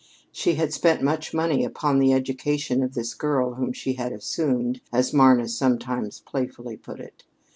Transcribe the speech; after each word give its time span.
She 0.31 0.55
had 0.55 0.73
spent 0.73 1.03
much 1.03 1.31
money 1.31 1.63
upon 1.63 1.99
the 1.99 2.11
education 2.11 2.81
of 2.81 2.95
this 2.95 3.13
girl 3.13 3.53
whom 3.53 3.71
she 3.71 3.93
had 3.93 4.11
"assumed," 4.11 4.81
as 4.91 5.13
Marna 5.13 5.47
sometimes 5.47 6.21
playfully 6.21 6.75
put 6.75 6.99
it. 6.99 7.23